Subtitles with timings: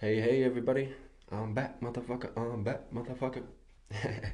[0.00, 0.94] Hey, hey, everybody.
[1.30, 2.30] I'm back, motherfucker.
[2.34, 3.42] I'm back, motherfucker.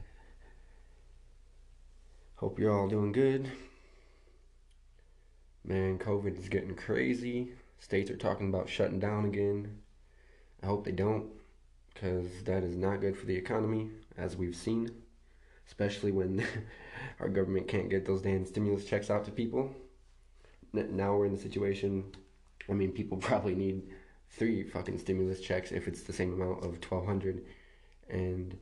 [2.37, 3.51] Hope you're all doing good.
[5.65, 7.49] Man, COVID is getting crazy.
[7.81, 9.79] States are talking about shutting down again.
[10.63, 11.33] I hope they don't,
[11.93, 14.89] because that is not good for the economy, as we've seen,
[15.67, 16.47] especially when
[17.19, 19.75] our government can't get those damn stimulus checks out to people.
[20.73, 22.05] Now we're in the situation,
[22.71, 23.83] I mean, people probably need
[24.37, 27.45] three fucking stimulus checks if it's the same amount of 1200
[28.11, 28.57] and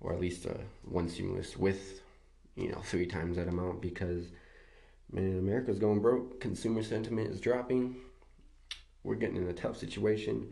[0.00, 2.00] or at least uh, one stimulus with
[2.56, 4.28] you know three times that amount because
[5.12, 7.96] man america's going broke consumer sentiment is dropping
[9.04, 10.50] we're getting in a tough situation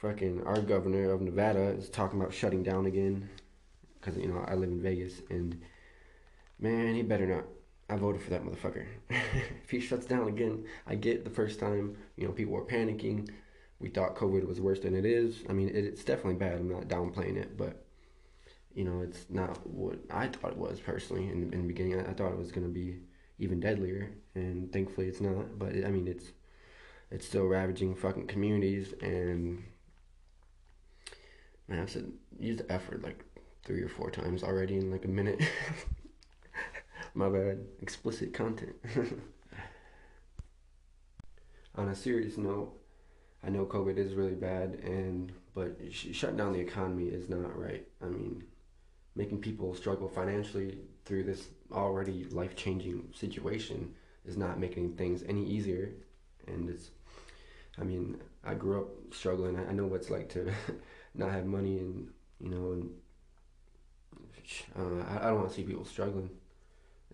[0.00, 3.28] fucking our governor of nevada is talking about shutting down again
[4.00, 5.60] because you know i live in vegas and
[6.58, 7.44] man he better not
[7.88, 8.86] I voted for that motherfucker.
[9.10, 13.28] if he shuts down again, I get the first time, you know, people are panicking.
[13.82, 15.42] We thought COVID was worse than it is.
[15.50, 16.54] I mean, it, it's definitely bad.
[16.54, 17.84] I'm not downplaying it, but,
[18.74, 22.00] you know, it's not what I thought it was personally in, in the beginning.
[22.00, 23.00] I, I thought it was going to be
[23.38, 25.58] even deadlier, and thankfully it's not.
[25.58, 26.26] But, it, I mean, it's
[27.10, 29.64] it's still ravaging fucking communities, and,
[31.68, 33.22] man, I've said, use the effort like
[33.64, 35.42] three or four times already in like a minute.
[37.14, 37.58] My bad.
[37.82, 38.76] Explicit content.
[41.74, 42.81] On a serious note,
[43.44, 47.58] I know COVID is really bad, and but sh- shutting down the economy is not
[47.58, 47.86] right.
[48.00, 48.44] I mean,
[49.16, 55.44] making people struggle financially through this already life changing situation is not making things any
[55.44, 55.92] easier,
[56.46, 56.90] and it's.
[57.78, 59.58] I mean, I grew up struggling.
[59.58, 60.52] I know what it's like to
[61.14, 62.90] not have money, and you know, and
[64.76, 66.30] uh, I, I don't want to see people struggling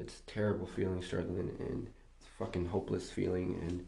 [0.00, 3.86] it's a terrible feeling struggling and it's a fucking hopeless feeling and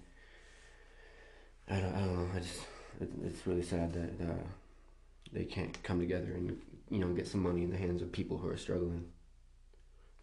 [1.70, 2.60] I don't, I don't know I just
[3.00, 4.44] it, it's really sad that uh,
[5.32, 8.38] they can't come together and you know get some money in the hands of people
[8.38, 9.06] who are struggling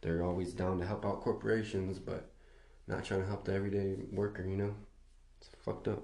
[0.01, 2.29] they're always down to help out corporations but
[2.87, 4.75] not trying to help the everyday worker you know
[5.39, 6.03] it's fucked up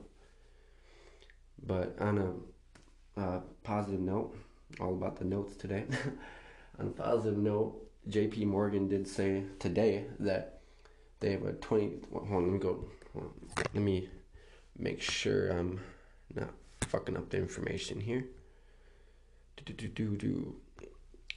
[1.66, 4.35] but on a uh, positive note
[4.79, 5.85] all about the notes today
[6.79, 8.46] on a positive note J.P.
[8.46, 10.59] Morgan did say today that
[11.19, 11.91] they have a 20.
[12.12, 12.85] Hold on, let me go.
[13.73, 14.09] let me
[14.78, 15.79] make sure I'm
[16.34, 18.25] not fucking up the information here.
[19.57, 20.56] Do, do, do, do.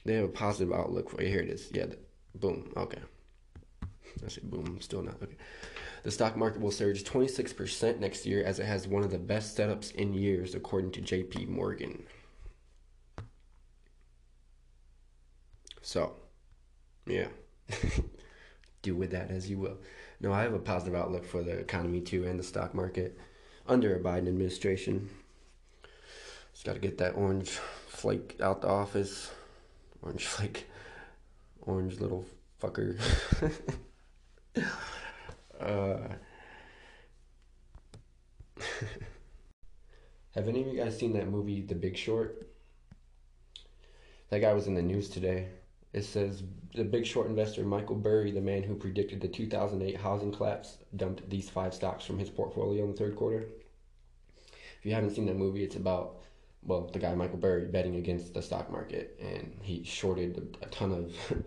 [0.05, 1.69] They have a positive outlook for Here it is.
[1.73, 1.85] Yeah,
[2.35, 2.71] boom.
[2.75, 3.01] Okay.
[4.25, 4.79] I say boom.
[4.81, 5.21] Still not.
[5.21, 5.35] Okay.
[6.03, 9.57] The stock market will surge 26% next year as it has one of the best
[9.57, 12.03] setups in years, according to JP Morgan.
[15.81, 16.15] So,
[17.05, 17.27] yeah.
[18.81, 19.77] Do with that as you will.
[20.19, 23.19] No, I have a positive outlook for the economy too and the stock market
[23.67, 25.09] under a Biden administration.
[26.53, 27.51] Just got to get that orange
[27.87, 29.31] flake out the office.
[30.01, 30.65] Orange flake.
[31.61, 32.25] Orange little
[32.61, 32.99] fucker.
[35.59, 35.97] uh,
[40.33, 42.49] have any of you guys seen that movie, The Big Short?
[44.29, 45.49] That guy was in the news today.
[45.97, 46.43] It says
[46.75, 51.27] the big short investor Michael Burry, the man who predicted the 2008 housing collapse, dumped
[51.27, 53.47] these five stocks from his portfolio in the third quarter.
[54.77, 56.21] If you haven't seen that movie, it's about
[56.61, 60.91] well the guy Michael Burry betting against the stock market, and he shorted a ton
[60.91, 61.15] of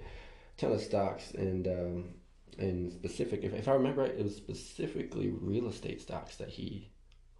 [0.56, 2.14] ton of stocks and um,
[2.58, 3.44] and specific.
[3.44, 6.90] If, if I remember right, it was specifically real estate stocks that he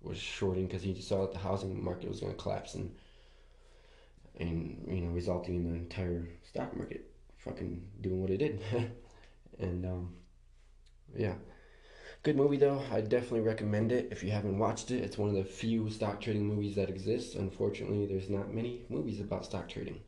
[0.00, 2.94] was shorting because he just saw that the housing market was going to collapse and
[4.38, 8.60] and you know resulting in the entire stock market fucking doing what it did.
[9.58, 10.14] And um,
[11.14, 11.34] yeah.
[12.22, 12.82] Good movie though.
[12.90, 15.02] I definitely recommend it if you haven't watched it.
[15.02, 17.34] It's one of the few stock trading movies that exists.
[17.34, 20.00] Unfortunately there's not many movies about stock trading.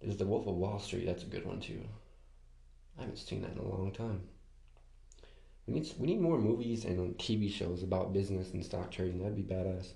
[0.00, 1.06] There's the wolf of wall street.
[1.06, 1.82] That's a good one too.
[2.98, 4.22] I haven't seen that in a long time.
[5.66, 9.20] We need we need more movies and tv shows about business and stock trading.
[9.20, 9.92] That'd be badass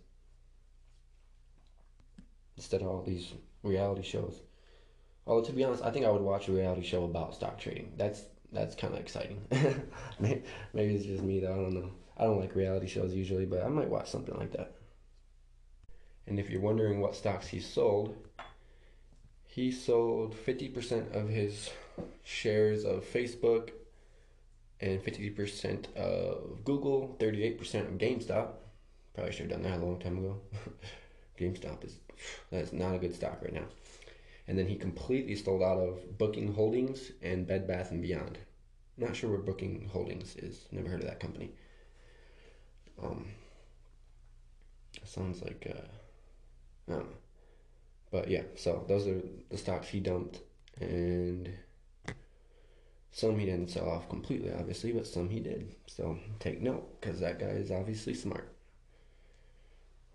[2.56, 4.40] instead of all these reality shows.
[5.26, 7.92] Although to be honest, I think I would watch a reality show about stock trading.
[7.96, 9.40] That's that's kind of exciting.
[10.20, 10.42] maybe,
[10.72, 11.52] maybe it's just me though.
[11.52, 11.90] I don't know.
[12.16, 14.72] I don't like reality shows usually, but I might watch something like that.
[16.26, 18.16] And if you're wondering what stocks he sold,
[19.44, 21.70] he sold 50% of his
[22.22, 23.70] shares of Facebook
[24.80, 28.48] and 50% of Google, 38% of GameStop.
[29.14, 30.40] Probably should have done that a long time ago.
[31.38, 31.98] GameStop is
[32.50, 33.66] that is not a good stock right now.
[34.46, 38.38] And then he completely stole out of Booking Holdings and Bed Bath and Beyond.
[38.96, 40.66] Not sure where Booking Holdings is.
[40.70, 41.50] Never heard of that company.
[43.02, 43.26] Um,
[45.04, 45.80] sounds like uh,
[46.88, 47.16] I don't know.
[48.10, 49.20] But yeah, so those are
[49.50, 50.40] the stocks he dumped,
[50.80, 51.50] and
[53.10, 55.74] some he didn't sell off completely, obviously, but some he did.
[55.86, 58.53] So take note, because that guy is obviously smart.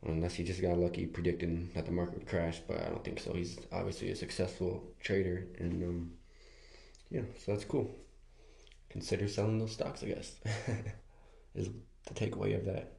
[0.06, 3.20] Unless he just got lucky predicting that the market would crash, but I don't think
[3.20, 3.34] so.
[3.34, 6.12] He's obviously a successful trader, and um,
[7.12, 7.92] yeah, so that's cool.
[8.90, 10.36] Consider selling those stocks, I guess,
[11.56, 11.70] is
[12.08, 12.94] the takeaway of that.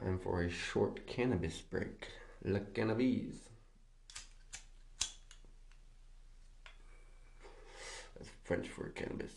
[0.00, 2.08] Time for a short cannabis break.
[2.44, 3.36] Le cannabis.
[8.16, 9.32] That's French for cannabis.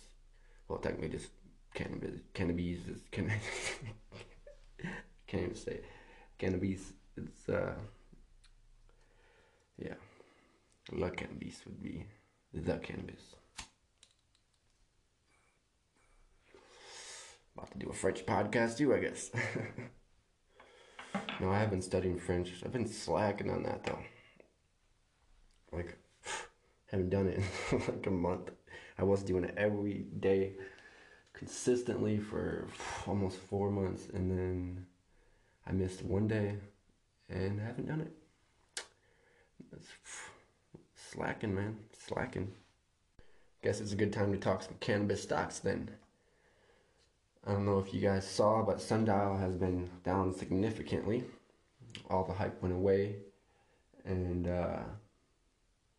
[0.68, 1.29] Well, technically, just
[1.73, 2.21] cannabis.
[2.33, 3.31] Cannabis is can.
[5.31, 5.80] Can't even say
[6.38, 6.92] cannabis.
[7.16, 7.74] It's uh,
[9.78, 9.94] yeah.
[10.92, 12.06] Le cannabis would be
[12.54, 13.22] the cannabis.
[17.56, 19.31] About to do a French podcast too, I guess.
[21.39, 22.51] No, I have been studying French.
[22.63, 24.00] I've been slacking on that though.
[25.72, 25.98] Like,
[26.86, 27.42] haven't done it
[27.72, 28.51] in like a month.
[28.98, 30.54] I was doing it every day,
[31.33, 32.68] consistently for
[33.07, 34.86] almost four months, and then
[35.67, 36.55] I missed one day,
[37.29, 38.83] and haven't done it.
[39.73, 39.87] It's
[40.95, 41.77] slacking, man,
[42.07, 42.51] slacking.
[43.63, 45.91] Guess it's a good time to talk some cannabis stocks then.
[47.45, 51.23] I don't know if you guys saw, but Sundial has been down significantly.
[52.09, 53.15] All the hype went away,
[54.05, 54.79] and uh,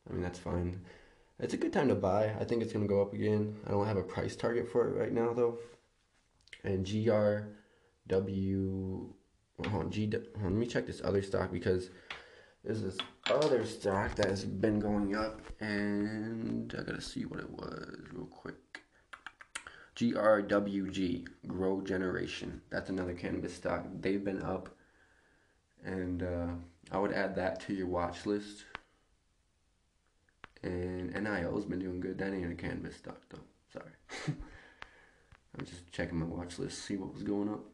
[0.08, 0.80] I mean that's fine.
[1.38, 2.34] It's a good time to buy.
[2.38, 3.56] I think it's gonna go up again.
[3.66, 5.58] I don't have a price target for it right now though.
[6.64, 7.46] And GRW,
[9.58, 10.10] on G.
[10.10, 11.90] Let me check this other stock because
[12.64, 12.98] there's this
[13.30, 18.26] other stock that has been going up, and I gotta see what it was real
[18.26, 18.56] quick.
[19.96, 22.62] GRWG, Grow Generation.
[22.70, 23.86] That's another cannabis stock.
[24.00, 24.70] They've been up,
[25.84, 26.48] and uh,
[26.90, 28.64] I would add that to your watch list.
[30.62, 32.18] And NIO's been doing good.
[32.18, 33.42] That ain't a cannabis stock though.
[33.72, 33.90] Sorry.
[35.58, 37.64] I'm just checking my watch list, see what was going up.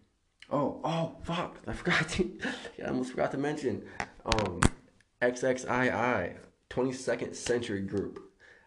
[0.50, 1.56] Oh, oh, fuck!
[1.66, 2.38] I forgot to.
[2.78, 3.84] yeah, I almost forgot to mention.
[4.24, 4.60] Um,
[5.22, 6.36] XXII,
[6.70, 8.20] 22nd Century Group.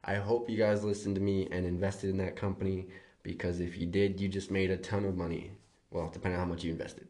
[0.04, 2.88] I hope you guys listened to me and invested in that company
[3.24, 5.52] because if you did, you just made a ton of money.
[5.90, 7.08] Well, depending on how much you invested.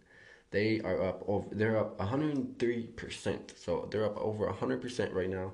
[0.51, 1.47] They are up over.
[1.51, 3.53] They're up 103 percent.
[3.57, 5.51] So they're up over 100 percent right now,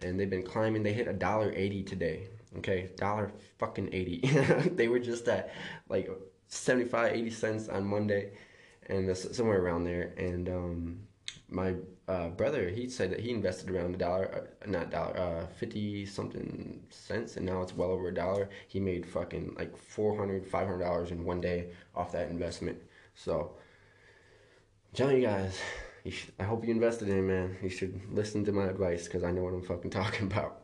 [0.00, 0.82] and they've been climbing.
[0.82, 2.28] They hit a dollar eighty today.
[2.58, 4.20] Okay, dollar fucking eighty.
[4.74, 5.52] they were just at
[5.88, 6.10] like
[6.48, 8.32] 75, 80 cents on Monday,
[8.88, 10.14] and somewhere around there.
[10.16, 11.00] And um,
[11.48, 11.74] my
[12.06, 16.06] uh, brother, he said that he invested around a dollar, uh, not dollar, uh, fifty
[16.06, 18.48] something cents, and now it's well over a dollar.
[18.68, 22.78] He made fucking like 400 500 dollars in one day off that investment.
[23.14, 23.56] So,
[24.90, 25.58] I'm telling you guys,
[26.04, 27.56] you should, I hope you invested in, man.
[27.62, 30.62] You should listen to my advice because I know what I'm fucking talking about.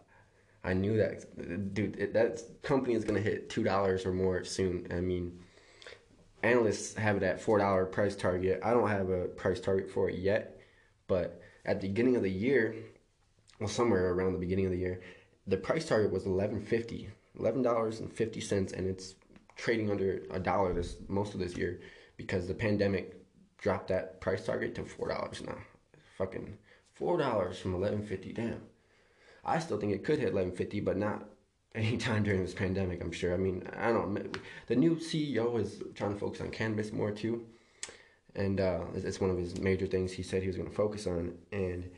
[0.65, 1.97] I knew that, dude.
[1.99, 4.87] It, that company is gonna hit two dollars or more soon.
[4.91, 5.39] I mean,
[6.45, 8.61] analysts have it at four dollar price target.
[8.63, 10.55] I don't have a price target for it yet
[11.07, 12.75] but at the beginning of the year,
[13.61, 15.01] well, somewhere around the beginning of the year,
[15.47, 19.15] the price target was eleven fifty, eleven dollars and fifty cents, and it's
[19.57, 21.81] trading under a dollar this most of this year
[22.17, 23.25] because the pandemic
[23.59, 25.59] dropped that price target to four dollars now.
[26.19, 26.57] Fucking
[26.95, 28.33] four dollars from eleven fifty.
[28.33, 28.63] Damn.
[29.45, 31.29] I still think it could hit eleven fifty, but not
[31.75, 33.03] anytime during this pandemic.
[33.03, 33.35] I'm sure.
[33.35, 34.23] I mean, I don't know.
[34.67, 37.47] The new CEO is trying to focus on cannabis more too
[38.37, 41.07] and uh, it's one of his major things he said he was going to focus
[41.07, 41.91] on, and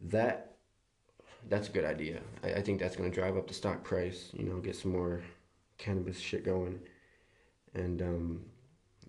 [0.00, 0.56] that
[1.48, 2.20] that's a good idea.
[2.42, 4.30] I, I think that's going to drive up the stock price.
[4.32, 5.22] You know, get some more
[5.78, 6.80] cannabis shit going,
[7.74, 8.44] and um,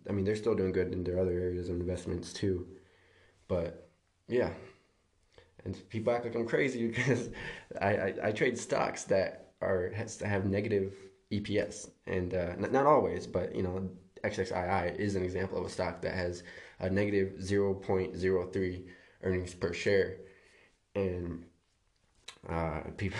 [0.07, 2.67] I mean they're still doing good in their other areas of investments too,
[3.47, 3.89] but
[4.27, 4.51] yeah.
[5.65, 7.29] And people act like I'm crazy because
[7.81, 10.93] I, I, I trade stocks that are has to have negative
[11.31, 13.89] EPS, and uh, not, not always, but you know
[14.25, 16.43] XXII is an example of a stock that has
[16.79, 18.83] a negative 0.03
[19.23, 20.17] earnings per share.
[20.95, 21.45] And
[22.49, 23.19] uh, people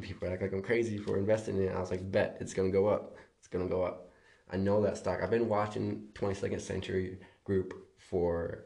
[0.00, 1.74] people act like I'm crazy for investing in it.
[1.74, 3.16] I was like, bet it's gonna go up.
[3.38, 4.10] It's gonna go up.
[4.50, 5.20] I know that stock.
[5.22, 8.64] I've been watching 22nd Century Group for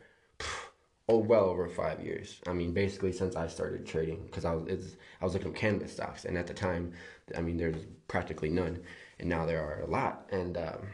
[1.08, 2.40] oh well over five years.
[2.46, 5.92] I mean, basically since I started trading, because I was I was looking at cannabis
[5.92, 6.92] stocks, and at the time,
[7.36, 8.80] I mean, there's practically none,
[9.18, 10.26] and now there are a lot.
[10.30, 10.88] And um,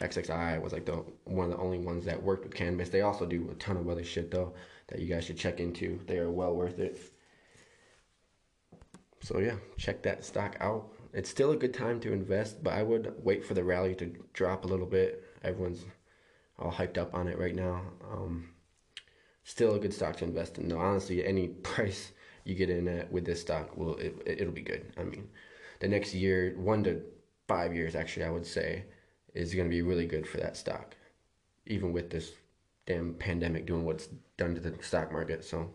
[0.00, 2.88] XXII was like the one of the only ones that worked with cannabis.
[2.88, 4.54] They also do a ton of other shit though
[4.88, 6.00] that you guys should check into.
[6.06, 6.98] They are well worth it.
[9.22, 10.90] So yeah, check that stock out.
[11.12, 14.12] It's still a good time to invest, but I would wait for the rally to
[14.32, 15.24] drop a little bit.
[15.42, 15.84] Everyone's
[16.58, 17.82] all hyped up on it right now.
[18.12, 18.50] Um,
[19.44, 20.68] still a good stock to invest in.
[20.68, 22.12] No, honestly, any price
[22.44, 24.92] you get in at with this stock will it, it'll be good.
[24.98, 25.28] I mean,
[25.80, 27.02] the next year, one to
[27.46, 28.84] five years, actually, I would say,
[29.34, 30.96] is going to be really good for that stock,
[31.66, 32.32] even with this
[32.86, 35.44] damn pandemic doing what's done to the stock market.
[35.44, 35.70] So,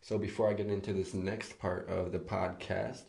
[0.00, 3.02] so before I get into this next part of the podcast,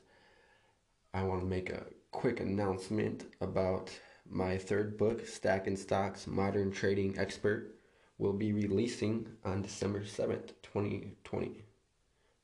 [1.14, 3.92] I want to make a quick announcement about
[4.30, 7.76] my third book, Stacking Stocks Modern Trading Expert,
[8.24, 11.62] will be releasing on December 7th, 2020.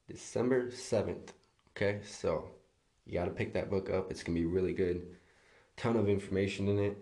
[0.09, 1.29] December 7th.
[1.71, 2.49] Okay, so
[3.05, 4.11] you got to pick that book up.
[4.11, 5.07] It's going to be really good.
[5.77, 6.97] Ton of information in it.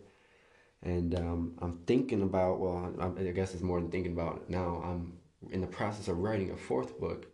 [0.84, 4.80] And um, I'm thinking about, well, I guess it's more than thinking about now.
[4.86, 5.14] I'm
[5.50, 7.26] in the process of writing a fourth book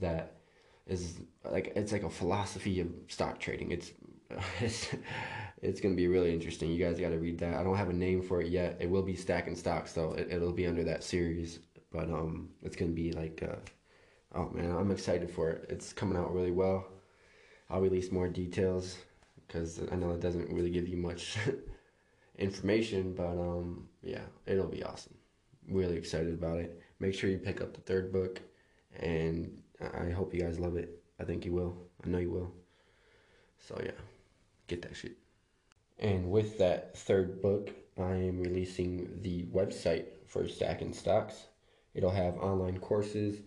[0.00, 0.36] that
[0.86, 3.72] is like, it's like a philosophy of stock trading.
[3.72, 3.92] It's,
[4.60, 4.88] it's,
[5.62, 6.70] it's going to be really interesting.
[6.70, 7.54] You guys got to read that.
[7.54, 8.76] I don't have a name for it yet.
[8.80, 10.12] It will be Stacking Stocks, though.
[10.12, 11.58] It, it'll be under that series.
[11.90, 13.56] But um, it's going to be like, uh,
[14.34, 15.66] oh man, I'm excited for it.
[15.68, 16.86] It's coming out really well.
[17.70, 18.96] I'll release more details
[19.46, 21.38] because I know it doesn't really give you much
[22.38, 25.14] information, but um, yeah, it'll be awesome.
[25.68, 26.80] Really excited about it.
[27.00, 28.40] Make sure you pick up the third book,
[28.98, 31.02] and I hope you guys love it.
[31.20, 31.76] I think you will.
[32.04, 32.52] I know you will.
[33.60, 33.92] So yeah,
[34.66, 35.16] get that shit.
[35.98, 41.46] And with that third book, I am releasing the website for Stacking Stocks.
[41.94, 43.40] It'll have online courses.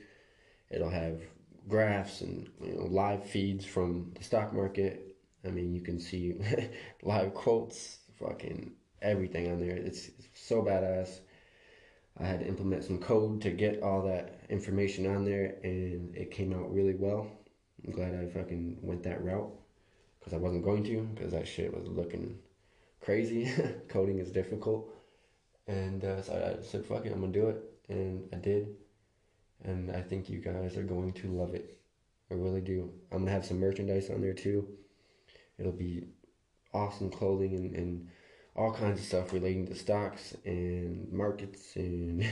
[0.70, 1.22] It'll have
[1.70, 5.15] graphs and you know, live feeds from the stock market.
[5.46, 6.36] I mean, you can see
[7.03, 9.77] live quotes, fucking everything on there.
[9.77, 11.20] It's, it's so badass.
[12.17, 16.31] I had to implement some code to get all that information on there, and it
[16.31, 17.25] came out really well.
[17.86, 19.61] I'm glad I fucking went that route
[20.22, 22.40] because I wasn't going to because that shit was looking
[23.01, 23.51] crazy.
[23.90, 24.94] Coding is difficult,
[25.68, 28.70] and uh, so I said, "Fuck it, I'm gonna do it," and I did
[29.63, 31.78] and I think you guys are going to love it.
[32.30, 32.92] I really do.
[33.12, 34.68] I'm gonna have some merchandise on there too.
[35.58, 36.08] It'll be
[36.74, 38.08] awesome clothing and, and
[38.56, 42.24] all kinds of stuff relating to stocks and markets and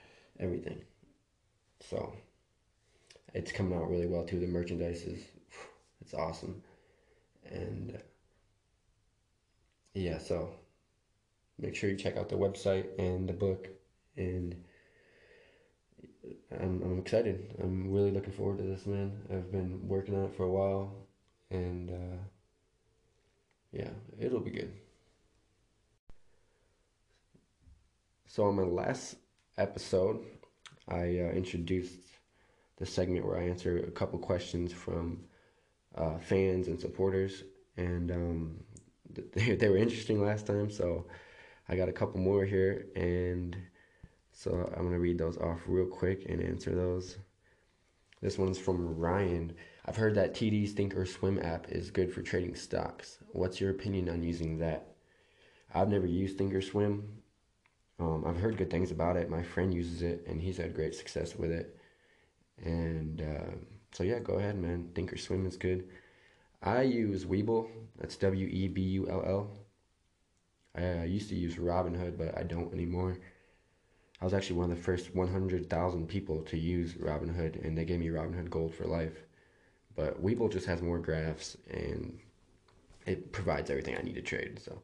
[0.40, 0.82] everything.
[1.80, 2.14] So
[3.34, 4.38] it's coming out really well too.
[4.38, 5.22] The merchandise is
[6.00, 6.62] it's awesome,
[7.50, 8.00] and
[9.94, 10.18] yeah.
[10.18, 10.50] So
[11.58, 13.68] make sure you check out the website and the book
[14.16, 14.56] and
[16.52, 17.54] I'm, I'm excited.
[17.62, 19.12] I'm really looking forward to this, man.
[19.30, 21.06] I've been working on it for a while,
[21.50, 22.18] and uh,
[23.72, 24.72] yeah, it'll be good.
[28.26, 29.16] So, on my last
[29.58, 30.24] episode,
[30.88, 32.00] I uh, introduced
[32.76, 35.20] the segment where I answer a couple questions from
[35.96, 37.44] uh, fans and supporters,
[37.76, 38.60] and um,
[39.34, 41.06] they, they were interesting last time, so
[41.68, 43.56] I got a couple more here, and
[44.32, 47.18] so I'm to read those off real quick and answer those.
[48.20, 49.54] This one's from Ryan.
[49.86, 53.18] I've heard that TD's Thinkorswim app is good for trading stocks.
[53.32, 54.94] What's your opinion on using that?
[55.74, 57.02] I've never used Thinkorswim.
[57.98, 59.30] Um, I've heard good things about it.
[59.30, 61.78] My friend uses it and he's had great success with it.
[62.62, 63.56] And uh,
[63.92, 64.90] so, yeah, go ahead, man.
[64.94, 65.88] Thinkorswim is good.
[66.62, 67.68] I use Webull.
[67.98, 69.50] That's W E B U L L.
[70.76, 73.18] I uh, used to use Robinhood, but I don't anymore.
[74.20, 77.98] I was actually one of the first 100,000 people to use Robinhood, and they gave
[77.98, 79.24] me Robinhood Gold for life.
[79.96, 82.18] But Webull just has more graphs, and
[83.06, 84.60] it provides everything I need to trade.
[84.62, 84.82] So,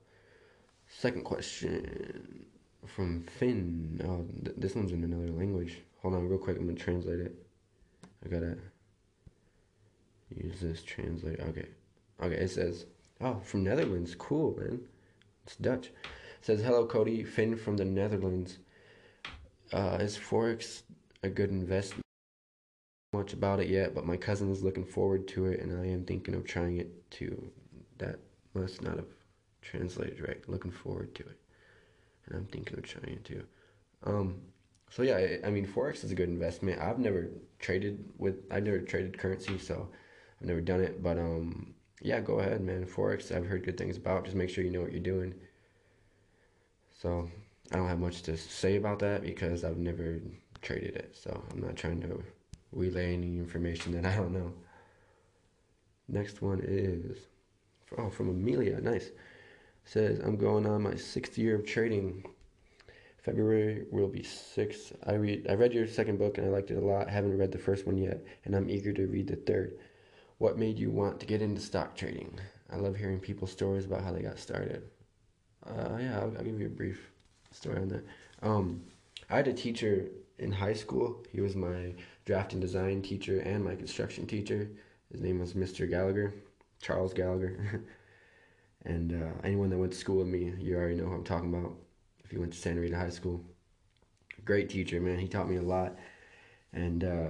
[0.89, 2.47] second question
[2.87, 4.01] from Finn.
[4.05, 5.83] Oh, th- this one's in another language.
[6.01, 6.57] Hold on, real quick.
[6.57, 7.35] I'm gonna translate it.
[8.25, 8.57] I gotta
[10.35, 11.43] use this translator.
[11.45, 11.67] Okay,
[12.23, 12.35] okay.
[12.37, 12.87] It says,
[13.21, 14.15] "Oh, from Netherlands.
[14.15, 14.81] Cool, man.
[15.45, 17.27] It's Dutch." It says, "Hello, Coty.
[17.27, 18.59] Finn from the Netherlands."
[19.73, 20.83] Uh, is Forex
[21.23, 22.03] a good investment?
[23.13, 26.05] Much about it yet, but my cousin is looking forward to it, and I am
[26.05, 27.51] thinking of trying it too.
[27.99, 28.19] That
[28.55, 29.09] must not have
[29.63, 30.49] translated right.
[30.49, 31.39] Looking forward to it,
[32.27, 33.45] and I'm thinking of trying it too.
[34.05, 34.41] Um,
[34.91, 36.81] so yeah, I, I mean, forex is a good investment.
[36.81, 37.29] I've never
[37.59, 39.89] traded with, I've never traded currency, so
[40.41, 41.03] I've never done it.
[41.03, 42.87] But um, yeah, go ahead, man.
[42.87, 44.25] Forex, I've heard good things about.
[44.25, 45.35] Just make sure you know what you're doing.
[47.01, 47.29] So
[47.73, 50.21] I don't have much to say about that because I've never
[50.63, 52.23] traded it, so I'm not trying to
[52.73, 54.53] relay any information that I don't know.
[56.09, 57.19] Next one is
[57.99, 59.11] oh from Amelia, nice.
[59.85, 62.25] Says I'm going on my sixth year of trading.
[63.19, 64.93] February will be six.
[65.05, 67.09] I read I read your second book and I liked it a lot.
[67.09, 69.79] I haven't read the first one yet, and I'm eager to read the third.
[70.39, 72.39] What made you want to get into stock trading?
[72.71, 74.83] I love hearing people's stories about how they got started.
[75.67, 77.11] Uh, yeah, I'll, I'll give you a brief
[77.53, 78.05] story on that.
[78.43, 78.83] Um,
[79.31, 80.07] I had a teacher
[80.39, 81.25] in high school.
[81.33, 84.69] He was my draft and design teacher and my construction teacher.
[85.11, 85.89] His name was Mr.
[85.89, 86.35] Gallagher,
[86.83, 87.83] Charles Gallagher.
[88.85, 91.53] and uh, anyone that went to school with me, you already know who I'm talking
[91.53, 91.73] about.
[92.25, 93.43] If you went to Santa Rita High School,
[94.45, 95.19] great teacher, man.
[95.19, 95.97] He taught me a lot,
[96.73, 97.29] and uh,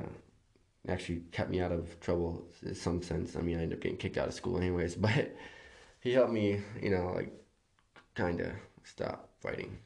[0.89, 3.37] actually kept me out of trouble in some sense.
[3.37, 5.35] I mean, I ended up getting kicked out of school anyways, but
[6.01, 7.33] he helped me, you know, like
[8.15, 8.53] kind of
[8.85, 9.79] stop fighting.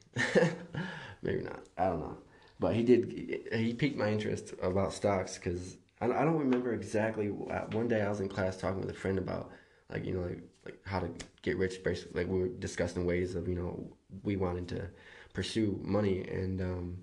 [1.23, 1.61] Maybe not.
[1.77, 2.19] I don't know.
[2.59, 3.49] But he did.
[3.53, 7.29] He piqued my interest about stocks because I don't remember exactly.
[7.29, 9.51] One day I was in class talking with a friend about
[9.91, 11.11] like you know like like how to
[11.43, 11.83] get rich.
[11.83, 14.89] Basically, like we were discussing ways of you know we wanted to
[15.33, 16.61] pursue money and.
[16.61, 16.99] um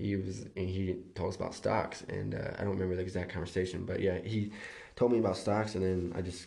[0.00, 3.32] he was and he told us about stocks and uh, I don't remember the exact
[3.32, 4.50] conversation but yeah he
[4.96, 6.46] told me about stocks and then I just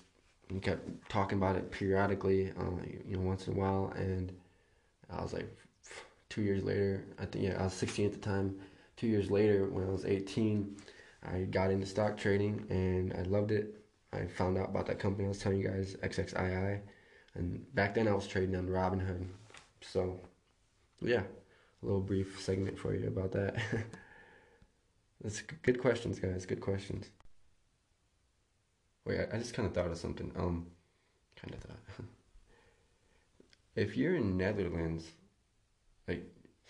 [0.62, 2.64] kept talking about it periodically uh,
[3.08, 4.34] you know once in a while and
[5.10, 5.50] I was like
[6.30, 8.60] two years later I think yeah I was 16 at the time.
[8.96, 10.76] Two years later when I was 18
[11.32, 13.76] I got into stock trading and I loved it.
[14.12, 16.82] I found out about that company I was telling you guys XXII
[17.36, 19.28] and back then I was trading on Robinhood.
[19.82, 20.20] So
[21.02, 21.24] yeah
[21.86, 23.56] little brief segment for you about that.
[25.22, 26.46] That's good questions, guys.
[26.46, 27.10] Good questions.
[29.06, 30.32] Wait, I, I just kind of thought of something.
[30.36, 30.68] Um,
[31.36, 31.80] kind of thought.
[33.76, 35.06] if you're in Netherlands,
[36.08, 36.24] like,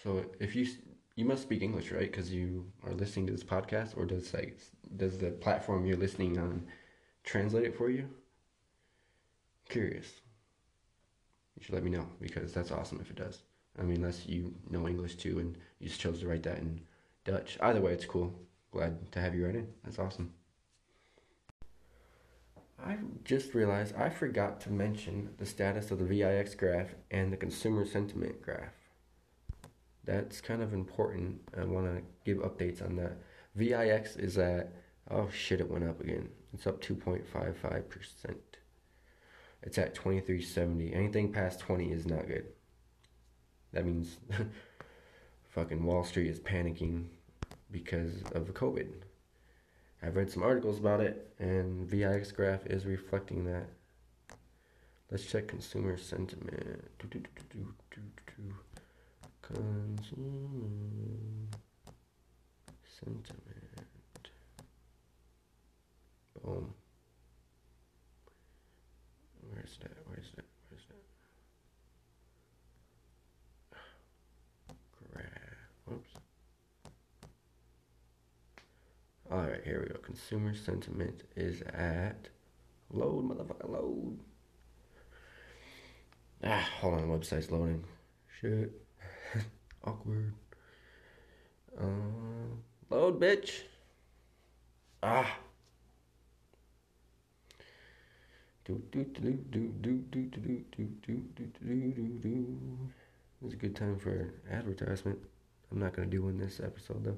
[0.03, 0.67] so if you
[1.15, 2.11] you must speak English, right?
[2.11, 4.59] Because you are listening to this podcast, or does like
[4.97, 6.65] does the platform you're listening on
[7.23, 8.07] translate it for you?
[9.69, 10.11] Curious.
[11.55, 13.43] You should let me know because that's awesome if it does.
[13.79, 16.81] I mean, unless you know English too and you just chose to write that in
[17.25, 17.57] Dutch.
[17.61, 18.33] Either way, it's cool.
[18.71, 19.69] Glad to have you write it.
[19.83, 20.33] That's awesome.
[22.85, 27.37] I just realized I forgot to mention the status of the VIX graph and the
[27.37, 28.73] consumer sentiment graph.
[30.03, 31.39] That's kind of important.
[31.57, 33.17] I want to give updates on that.
[33.55, 34.73] VIX is at,
[35.09, 36.29] oh shit, it went up again.
[36.53, 38.35] It's up 2.55%.
[39.61, 40.93] It's at 2370.
[40.93, 42.47] Anything past 20 is not good.
[43.73, 44.17] That means
[45.49, 47.07] fucking Wall Street is panicking
[47.71, 48.87] because of the COVID.
[50.01, 53.67] I've read some articles about it, and VIX graph is reflecting that.
[55.09, 56.83] Let's check consumer sentiment.
[59.41, 60.07] Consumer
[62.99, 64.29] sentiment.
[66.43, 66.73] Boom.
[69.49, 69.97] Where's that?
[70.07, 70.45] Where's that?
[79.33, 79.99] All here we go.
[79.99, 82.27] Consumer sentiment is at
[82.91, 84.19] load, motherfucker, load.
[86.43, 87.83] Ah, hold on, the website's loading.
[88.39, 88.71] Shit.
[89.85, 90.33] Awkward.
[91.79, 91.85] Uh,
[92.89, 93.61] load, bitch.
[95.01, 95.37] Ah.
[98.65, 102.57] Do do do do do do do do do do do do do do.
[103.43, 105.19] It's a good time for advertisement.
[105.71, 107.17] I'm not gonna do one this episode though.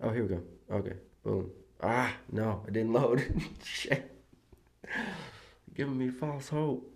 [0.00, 0.42] Oh, here we go.
[0.70, 0.94] Okay.
[1.24, 1.50] Boom.
[1.82, 3.24] Ah, no, it didn't load.
[3.64, 4.12] Shit.
[5.74, 6.90] Giving me false hope.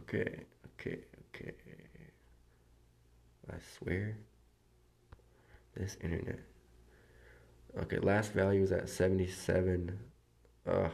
[0.00, 0.98] Okay, okay,
[1.34, 1.52] okay.
[3.50, 4.16] I swear.
[5.76, 6.40] This internet.
[7.78, 9.98] Okay, last value is at 77.
[10.66, 10.88] Uh,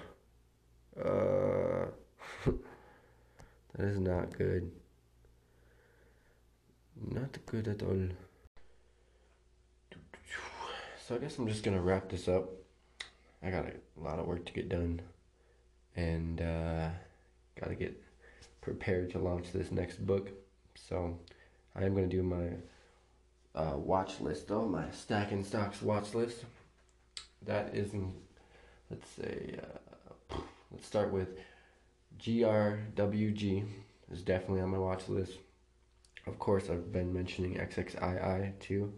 [0.98, 1.86] uh,
[2.46, 4.70] that is not good.
[7.10, 8.08] Not good at all
[11.06, 12.50] so I guess I'm just gonna wrap this up.
[13.40, 15.00] I got a lot of work to get done,
[15.94, 16.88] and uh,
[17.60, 18.02] got to get
[18.60, 20.30] prepared to launch this next book.
[20.74, 21.16] So
[21.76, 22.48] I am gonna do my
[23.54, 26.44] uh, watch list though, my stacking stocks watch list.
[27.42, 27.92] That is,
[28.90, 30.38] let's say, uh,
[30.72, 31.38] let's start with
[32.18, 33.64] GRWG
[34.10, 35.34] is definitely on my watch list.
[36.26, 38.92] Of course, I've been mentioning XXII too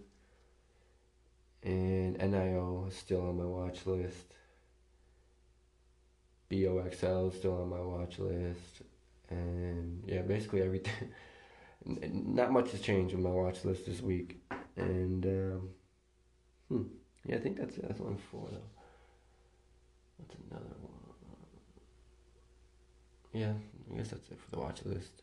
[1.63, 4.35] and NIO is still on my watch list.
[6.51, 8.83] BOXL is still on my watch list.
[9.31, 11.11] And yeah, basically everything.
[11.85, 14.41] Not much has changed on my watch list this week.
[14.77, 15.69] And um,
[16.69, 16.83] hmm,
[17.27, 17.87] yeah, I think that's it.
[17.87, 18.59] That's only four though.
[20.17, 20.93] What's another one?
[23.33, 23.53] Yeah,
[23.93, 25.23] I guess that's it for the watch list.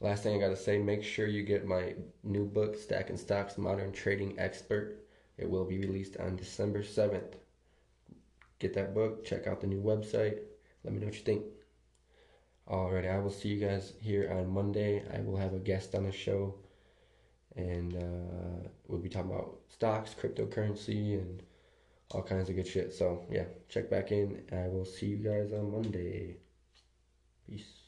[0.00, 3.92] Last thing I gotta say, make sure you get my new book, Stacking Stocks Modern
[3.92, 5.04] Trading Expert.
[5.36, 7.34] It will be released on December 7th.
[8.58, 10.38] Get that book, check out the new website.
[10.84, 11.44] Let me know what you think.
[12.66, 15.02] Alrighty, I will see you guys here on Monday.
[15.14, 16.54] I will have a guest on the show,
[17.56, 21.42] and uh, we'll be talking about stocks, cryptocurrency, and
[22.12, 22.94] all kinds of good shit.
[22.94, 24.44] So yeah, check back in.
[24.50, 26.36] I will see you guys on Monday.
[27.46, 27.79] Peace.